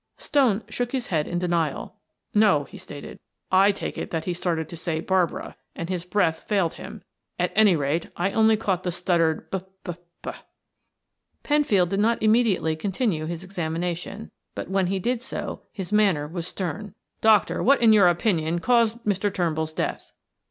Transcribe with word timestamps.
Stone 0.17 0.63
shook 0.67 0.93
his 0.93 1.09
head 1.09 1.27
in 1.27 1.37
denial. 1.37 1.93
"No," 2.33 2.63
he 2.63 2.79
stated. 2.79 3.19
"I 3.51 3.71
take 3.71 3.99
it 3.99 4.09
that 4.09 4.25
he 4.25 4.33
started 4.33 4.67
to 4.69 4.75
say 4.75 4.99
'Barbara,' 4.99 5.55
and 5.75 5.89
his 5.89 6.05
breath 6.05 6.39
failed 6.47 6.73
him; 6.73 7.03
at 7.37 7.51
any 7.53 7.75
rate 7.75 8.09
I 8.15 8.31
only 8.31 8.57
caught 8.57 8.81
the 8.81 8.91
stuttered 8.91 9.51
'B 9.51 9.59
b 9.83 9.93
b.'" 10.23 10.31
Penfield 11.43 11.89
did 11.89 11.99
not 11.99 12.23
immediately 12.23 12.75
continue 12.75 13.27
his 13.27 13.43
examination, 13.43 14.31
but 14.55 14.71
when 14.71 14.87
he 14.87 14.97
did 14.97 15.21
so 15.21 15.61
his 15.71 15.93
manner 15.93 16.27
was 16.27 16.47
stern. 16.47 16.95
"Doctor, 17.21 17.61
what 17.61 17.79
in 17.79 17.93
your 17.93 18.07
opinion 18.07 18.57
caused 18.57 19.05
Mr. 19.05 19.31
Turnbull's 19.31 19.71
death?" 19.71 20.13